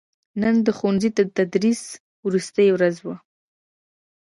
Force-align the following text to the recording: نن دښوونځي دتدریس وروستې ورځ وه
نن 0.41 0.55
دښوونځي 0.65 1.09
دتدریس 1.15 1.81
وروستې 2.25 2.65
ورځ 2.75 2.95
وه 3.05 3.15